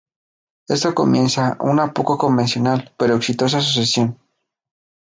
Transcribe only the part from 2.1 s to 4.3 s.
convencional, pero exitosa asociación.